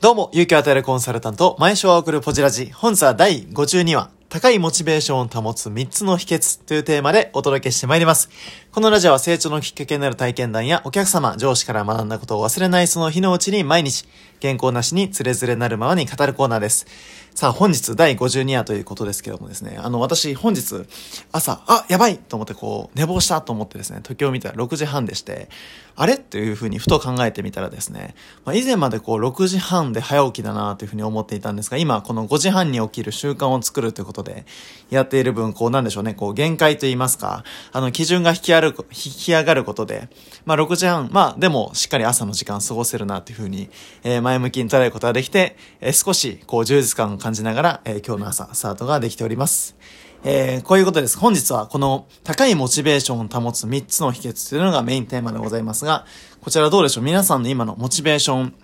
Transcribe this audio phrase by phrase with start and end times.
[0.00, 2.70] どうも、勇気を与えるコンサルタント、毎週送るポジラジ。
[2.70, 8.28] 本日は第52話、高いモチベーションを保つ3つの秘訣というテーマでお届けしてまいります。
[8.70, 14.06] このラジオは成長のきっかけになる体験談やお客様、上司から学んだことを忘れないその日のうちに毎日、
[14.42, 16.86] 原稿なしにつれづれなるままに語るコーナーです。
[17.34, 20.84] さあ、本日第52話ということですけどもですね、あの、私、本日、
[21.32, 25.48] 朝、あ、やばいと思ってこう、寝坊したと思ってですね、時を見たら6時半でして、
[25.96, 26.14] あれ？
[26.14, 34.44] っていうふうにふと考えてみたらですね、まあ、以前までこう、6時半で早起きだなというふうに思っていたんですが、今、この5時半に起きる習慣を作るということことで、
[34.90, 40.08] やっている分、こう、なんでしょうね、こう、限界と言いますか、あの、基準が引き上がることで、
[40.44, 43.70] まあ、6時半、まあ、でも、しっかり朝の時間過ごせるなというふうに、
[44.02, 49.76] えー、前向きに捉えることができて、えー、少し、こう、充実感を感じながら、えー、今日の朝、スタートができております。
[50.24, 51.16] えー、こういうことです。
[51.16, 56.06] 本日はこの高いモチベーションを保つ3つの秘訣というのがメインテーマでございますが、
[56.40, 57.04] こちらどうでしょう？
[57.04, 58.54] 皆さんの今のモチベーション、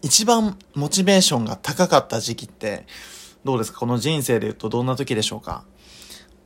[0.00, 2.86] 一番モチベーションが高かった時期って、
[3.48, 3.78] どうですか？
[3.78, 5.64] この人生で言うとどんな時でしょうか？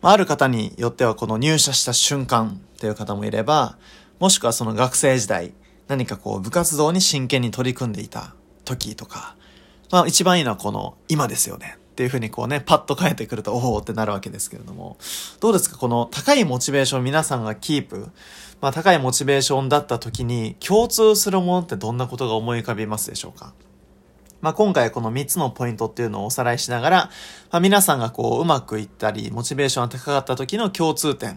[0.03, 3.77] ある方によってはこの入社した瞬間っていう方もいれば、
[4.21, 5.53] もしくはその学生時代、
[5.89, 9.35] 何かこう部活動に真剣に取り組んでいた時とか、
[9.91, 11.77] まあ一番いいのはこの今ですよね。
[11.91, 14.97] っていうふうにこうね、パッと変えてくると、おおってなるわけですけれども、
[15.41, 15.79] どうですか？
[15.79, 18.11] この高いモチベーション皆さんがキープ、
[18.61, 23.55] まあ高いモチベーションだった時に共通するものってどんなことが思い浮かびますでしょうか？
[24.43, 26.97] まあ、今回この3つのポイントっていうのをおさらいしながら、
[27.51, 31.35] まあ、皆さんがこううまくいったり、モチベーションが高かった時の共通点っ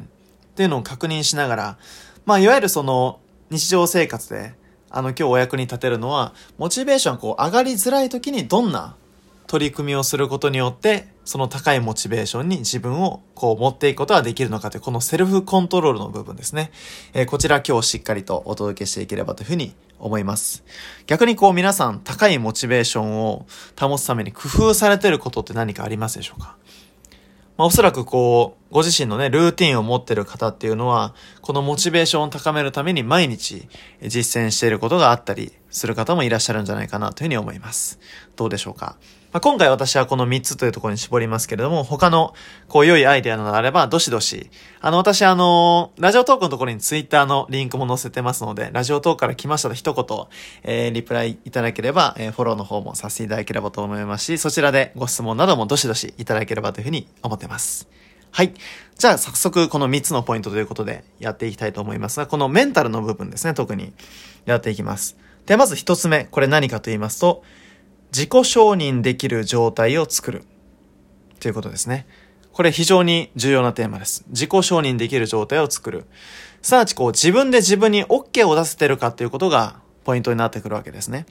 [0.55, 1.77] ていうのを確認しながら、
[2.25, 3.19] まあ、いわゆるその
[3.51, 4.55] 日常生活で、
[4.89, 8.95] あの今日お役に立てるのは、モチベーションがこう上がりづらい時にどんな
[9.47, 16.71] 取り組みをすることによって、その高いモチベーションに自分をこう持っていくことができるのかという、このセルフコントロールの部分ですね。
[17.13, 20.63] えー、こちら今日しっかりとお届けしていければというふうに思います。
[21.07, 23.45] 逆にこう皆さん高いモチベーションを
[23.79, 26.57] 保つために工夫されてることって何かありますでしょうか？
[27.57, 33.69] まあ、おそらくこう、ご自身のね、ルーティンを持ってる方っていうのは、このモチベーションを高めるために毎日
[34.01, 38.01] 実践していることがあったりする方もいらっしゃるんじゃないかなというふうに思います。
[38.35, 38.97] どうでしょうか？
[39.31, 42.33] まあ、今回私はこの3つというところに絞りますけれども、他の、
[42.67, 44.49] こう、良いアイデアなどあれば、どしどし。
[44.81, 50.05] あの、私、あの、ラジオトークのところにツイッターのリンクも載せてますので、ラジオトークから来ましたと一言、
[50.63, 57.87] えー、リプライいただければ、えー、フォローの方もさせていただければと思いますし、そちらでご質問などもどしどしいただければというふうに思ってます。
[58.35, 58.53] はい。
[58.97, 63.93] じゃあ、早速、この3つのポイントということで、やっていきたいと思いますが、このメンタルの部分ですね、特に。
[64.43, 65.15] やっていきます。
[65.45, 67.43] で、まず1つ目、これ何かと言いますと、
[68.11, 70.43] 自己承認できる状態を作る。
[71.39, 72.07] ということですね。
[72.51, 74.25] これ非常に重要なテーマです。
[74.27, 76.03] 自己承認できる状態を作る。
[76.61, 81.25] すなわちこう自分で自分に OK を出せてるかっていうことがポイントになってくるわけですね。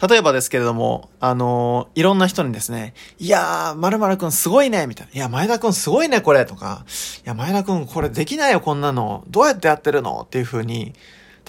[0.00, 5.12] 例えばですけれども、あのー、いろんな人にですね、いやー、〇〇くんすごいね、みたいな。
[5.12, 6.84] いや、前田くんすごいね、これ、とか、
[7.24, 9.24] いや、前田くんこれできないよ、こんなの。
[9.28, 10.94] どうやってやってるのっていう風に、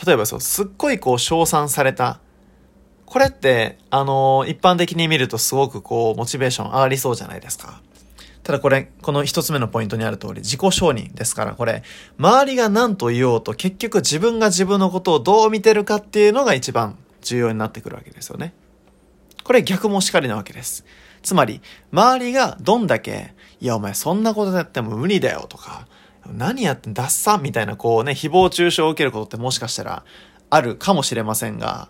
[0.06, 2.20] 例えばそう、すっごいこう、称賛された
[3.10, 7.82] これって、あのー、一般的に見るとすごくこう、モチベーション上がりそうじゃないですか。
[8.44, 11.82] ただこれ、この一つ目のポイントにある通り、自己承認ですから、これ、
[12.20, 18.54] 周りが何と言おうと、結局自分が自分のことをどう見てるかっていうのが一番重要になってくるわけですよね。
[19.44, 20.86] これ逆もしかりなわけです。
[21.22, 25.88] つまり、周りがどんだけ、いやお前そんなことやっても無理だよとか、
[26.28, 30.04] 何やってんだっさみたいなこうね、誹謗中傷を受けることってもしかしたら
[30.50, 31.90] あるかもしれませんが、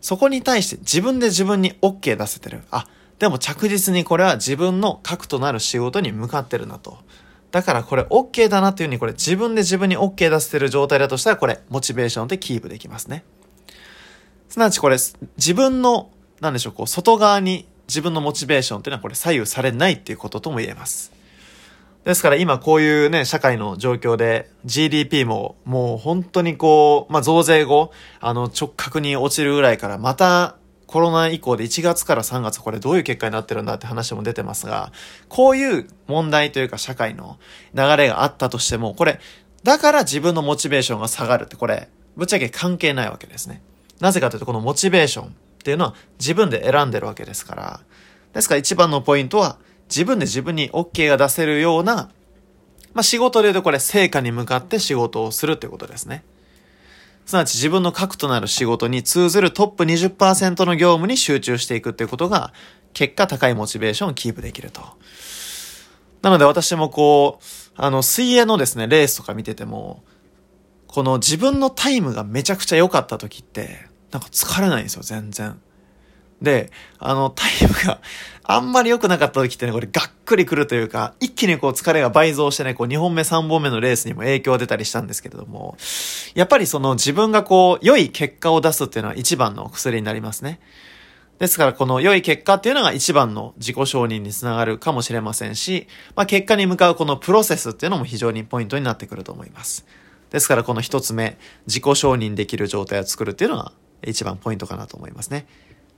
[0.00, 2.62] そこに対して自分で自分に OK 出せてる。
[2.70, 2.86] あ、
[3.18, 6.98] でも着実にこれは自分の核となる仕事に向かってるなと。
[7.50, 13.24] だからこれ OK だなっていうふうにこれ自分で自分に OK 出せてる状態だとしたらこれモチベーションでキープできますね。
[14.58, 14.96] すなわちこれ
[15.36, 16.10] 自分の、
[16.40, 21.12] なんでしょう、こう外側に自分のモチベーションっていうのはこれ左右されないっていうこととも言えます。
[22.04, 30.56] ですから今こういうね、社会の状況で GDP ももう本当にこう、まあ、増税後、あの直角に落ちるぐらいからまた
[30.88, 34.90] コロナ以降で1月から3月これどういう結果になってるんだって話も出てますが、
[35.28, 37.38] こういう問題というか社会の
[37.74, 39.20] 流れがあったとしても、これ、
[39.62, 43.62] だから自分のモチベーションが下がるってこれ、ぶっちゃけ関係ないわけですね。
[44.00, 45.30] なぜかというとこのモチベーションっ
[45.64, 47.80] ていうのは自分で選んでるわけですから。
[48.32, 49.58] ですから一番のポイントは
[49.88, 52.10] 自分で自分に OK が出せるような、
[52.92, 56.24] まあ、仕事で言うとこれ成果に向かって仕事をするということですね。
[57.28, 62.54] すなわち自分の核となる仕事に通ずるトップ20%の業務に集中していくっていうことが、
[62.94, 64.80] 結果高いモチベーションをキープできると。
[66.22, 67.44] なので私もこう、
[67.76, 70.02] あの、水泳のですね、レースとか見てても、
[70.86, 75.60] この自分のタイムがめちゃくちゃ良かった時って、なんか疲れないんですよ、全然。
[76.40, 78.00] で、あの、タイムが
[78.44, 85.76] あんまり良くなかった時ってね、これがっくりくるというか、一気にこう疲れが倍増してね、こう2本目3本目のレースにも影響が出たりしたんですけれども、
[86.34, 90.60] やっぱりその自分がこう、良い結果を出すっていうのは一番の薬になりますね。
[91.38, 99.86] ですからこの良い結果っていうのが一番の自己承認につながるかもしれませんし、まあ結果に向かうこのプロセスっていうのも非常にポイントになってくると思います。
[100.30, 103.72] ですからこの一つ目、自己承認できる状態を作るっていうのが
[104.06, 105.46] 一番ポイントかなと思いますね。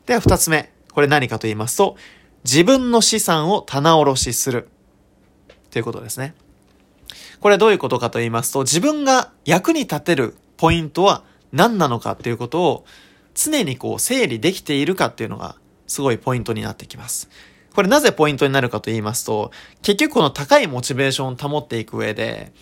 [0.06, 1.96] では二つ目、これ何かと言いますと、
[2.44, 4.68] 自分の資産を棚卸しする。
[5.70, 6.34] ということですね。
[7.40, 12.84] これどういうことかと言いますと、自分が役に立てるポイントは何なのかっていうことを
[13.34, 15.56] 常にこう整理できているかっていうのが
[15.86, 17.30] すごいポイントになってきます。
[17.74, 22.52] これなぜポイントになるかと言いますと、結局この高いモチベーションを保っていく上で、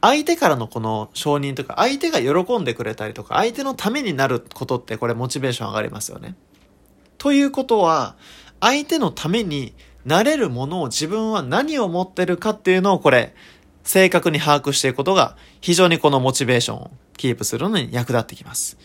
[0.00, 6.34] 相手からのこの承認とか、相手が喜んでくれたりとか、相手のためになることってこれモチベーション上がりますよね。
[7.18, 8.16] ということは、
[8.60, 13.34] 相手のためになれるものを自分は何を持ってるかっていうのをこれ、
[13.84, 18.78] 正確に把握していくことが非常にこのモチベーションをキープするのに役立ってきます。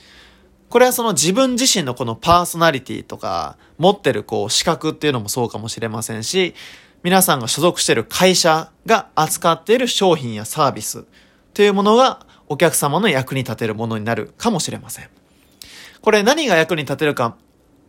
[0.70, 6.56] これはその自分自身のこのパーソナリティとか、持ってるこう資格っていうのもそうかもしれませんし、
[7.04, 11.06] 皆さんが所属している会社が扱っている商品やサービス
[11.54, 15.10] というものがお客様の役に立てるものになるかもしれません。
[16.02, 17.38] これ何が役に立てるか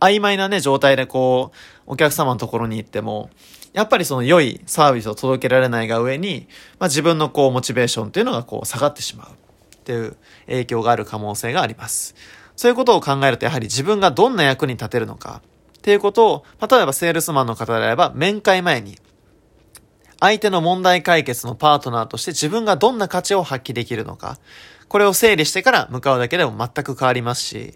[0.03, 1.51] 曖昧なね、状態でこ
[1.87, 3.29] う、お客様のところに行っても、
[3.71, 10.17] やっぱりその良いサービスを届けられないが上に、まあ、自分のこう、モチベーションっていうのがこう、下がってしまうっていう
[10.47, 12.15] 影響がある可能性があります。
[12.57, 15.41] そういうことを考えると、やはり自分がどんな役に立てるのか
[15.77, 18.97] っていうことを、例えばセールスマンの方であれば、面会前に、
[20.23, 24.39] 相手の問題解決のパートナーとして自分がどんな価値を発揮できるのか、
[24.87, 27.73] これを整理してから向かうだけでも全く変わりますし、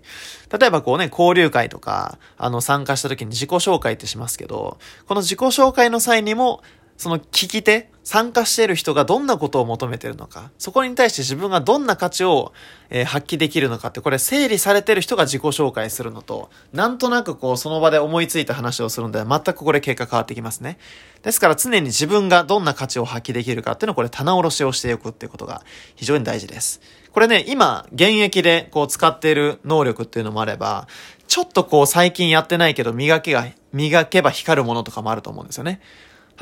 [0.58, 4.78] 例えばこうね、交流会とか、あの、参加した時に自己紹介ってしますけど、
[5.08, 6.64] この自己紹介の際にも、
[6.98, 12.54] その聞き手、参加している人がどんなことを求めているのか、そこに対して自分がどんな価値を、
[12.90, 20.78] えー、発揮できるのかって、これ整理されている人が自己紹介するのと、なんとなくこうその場で思いついた話をするので全くこれ結果変わってきますね。
[21.22, 25.64] ですから常に自分がどんな価値を発揮できるかっていうのをこれ棚卸しをしておくっていうことが
[25.98, 26.80] 非常に大事です。
[27.12, 30.88] これね、今、現役でこう使っている能力っていうのもあれば、
[31.28, 35.82] ちょっとこう最近やってないけど磨きが、磨けば光るものとかもあると思うんですよね。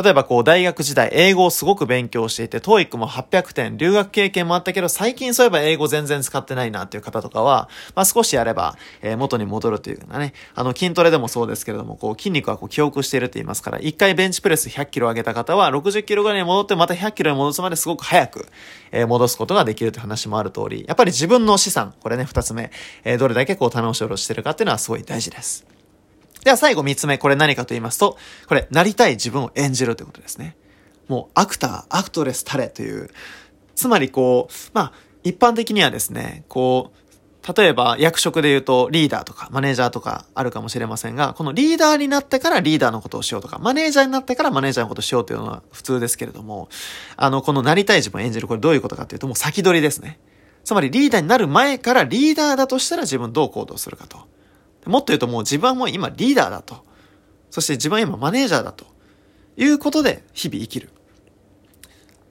[0.01, 18.47] 例えばこう大学時代英語をすごく勉強していて、TOEIC も800点、留学経験もあったけど、最近そういえば英語全然使ってないなっていう方とかは、まあ少しやれば、え、元に戻るというかね、あの筋トレでもそうですけれども、こう筋肉はこう記憶していると言いますから、一回ベンチプレス100キロ上げた方は、60キロぐらいに戻ってまた100キロに戻すまですごく早く、
[18.91, 22.71] え、戻すことができるという話もある通り、やっぱり自分の資産、これね、二つ目、
[23.03, 25.74] え、どれだけこう楽しおろしてるかっていうのはすごい大事です。
[26.45, 30.55] では最後三つ目、これ何かと言いますと、これ、なりたい自分を演じるということですね。
[31.07, 33.09] もう、アクター、アクトレス、タレという、
[33.75, 34.93] つまりこう、まあ、
[35.23, 46.69] 一般的にはですね、こう、例えば役職で言うとリーダーとかマネージャーとかあるかもしれませんが、このリーダーになってからリーダーのことをしようとか、マネージャーになってからマネージャーのことをしようというのは普通ですけれども、
[47.17, 50.19] あの、このなりたい自分を演じる、これどういうことかっていうと、もう先取りですね。
[50.63, 54.34] つまりリーダーになる前からリーダーだとしたら自分どう行動するかと。
[54.85, 56.83] もっと言うともう自分はもう今リーダーだと。
[57.49, 58.85] そして自分は今マネージャーだと。
[59.57, 60.89] いうことで日々生きる。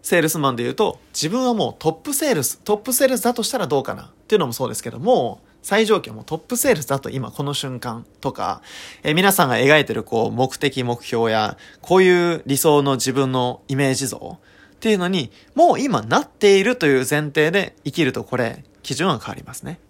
[0.02, 8.60] セールスマンで言うと、自分はもうトップセールス、トップセールスだとしたらどうかなっていうのもそうですけども、最上級もトップセールスだと今この瞬間とか、
[9.02, 14.38] え、皆さんが描いてるこう目的目標や、こういう理想の自分のイメージ像
[14.74, 19.80] っていうのに、もう今なっているという前提で生きるとこれ、基準は変わりますね。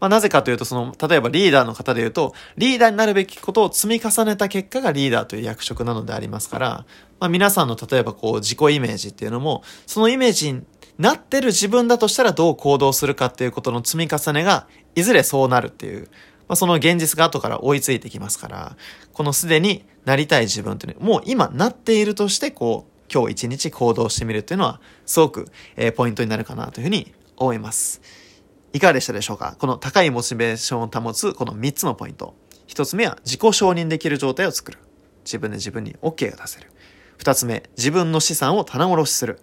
[0.00, 6.68] まあ、なぜかというと、その、例えばリーダーの方で言うと、リーダーになるべきことを積み重ねた結果がリーダーという役職なのでありますから、
[7.20, 10.62] まあ、皆さんの例えばこう、自己イメージっていうのも、そのイメージに
[10.98, 16.08] なってる自分だとしたらどう行動するかっていうことの積み重ねが、いずれそうなるっていう、
[16.48, 18.76] まあ、その現実が後から追いついてきますから、
[19.12, 28.00] このすでになりたい自分っていうのもう今なっているとして、こう、今日一日行動してみるっていうのは、すごく、えー、ポイントになるかなというふうに思います。
[28.72, 29.56] いかがでしたでしょうか？
[29.58, 32.34] この高いモチベーションを保つこの3つのポイント。
[32.68, 34.78] 1つ目は自己承認できる状態を作る。
[35.24, 36.70] 自分で自分に OK が出せる。
[37.18, 39.40] 2つ目、自分の資産を棚卸しする。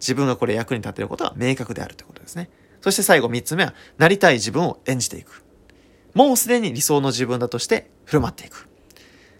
[0.00, 2.50] 自分がこれ役に立てることは明確であるということですね。
[2.80, 5.44] そして最後3つ目は、なりたい自分を演じていく。
[6.14, 8.68] もうすでに理想の自分だとして振る舞っていく。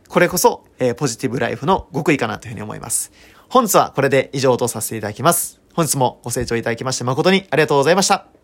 [0.09, 3.11] これこそ、えー、ポジティブライフの極意かなというふうに思います。
[3.49, 5.61] 本日はこれで以上とさせていただきます。
[5.75, 8.40] 本日もご清聴いただきまして誠にありがとうございました。